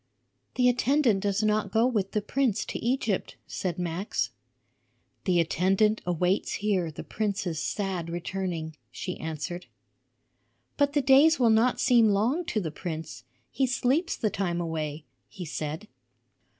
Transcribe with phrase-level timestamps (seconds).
[0.55, 4.31] "The attendant does not go with the prince to Egypt," said Max.
[5.25, 9.67] "The attendant awaits here the prince's sad returning," she answered.
[10.75, 15.05] "But the days will not seem long to the prince; he sleeps the time away,"
[15.29, 15.87] he said.